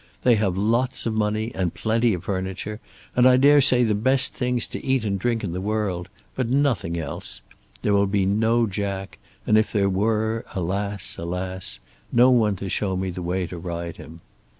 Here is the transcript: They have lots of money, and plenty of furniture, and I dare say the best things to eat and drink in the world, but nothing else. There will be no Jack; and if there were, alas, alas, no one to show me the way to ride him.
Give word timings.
They 0.23 0.33
have 0.33 0.57
lots 0.57 1.05
of 1.05 1.13
money, 1.13 1.51
and 1.53 1.75
plenty 1.75 2.15
of 2.15 2.23
furniture, 2.23 2.79
and 3.15 3.27
I 3.29 3.37
dare 3.37 3.61
say 3.61 3.83
the 3.83 3.93
best 3.93 4.33
things 4.33 4.65
to 4.69 4.83
eat 4.83 5.05
and 5.05 5.19
drink 5.19 5.43
in 5.43 5.51
the 5.51 5.61
world, 5.61 6.09
but 6.33 6.49
nothing 6.49 6.97
else. 6.97 7.43
There 7.83 7.93
will 7.93 8.07
be 8.07 8.25
no 8.25 8.65
Jack; 8.65 9.19
and 9.45 9.59
if 9.59 9.71
there 9.71 9.89
were, 9.91 10.43
alas, 10.55 11.17
alas, 11.19 11.79
no 12.11 12.31
one 12.31 12.55
to 12.55 12.67
show 12.67 12.97
me 12.97 13.11
the 13.11 13.21
way 13.21 13.45
to 13.45 13.59
ride 13.59 13.97
him. 13.97 14.21